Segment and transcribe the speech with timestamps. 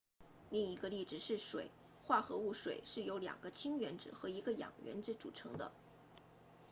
[0.49, 1.69] 另一个例子是水
[2.05, 5.71] 化合物水是由两个氢原子和一个氧原子组成的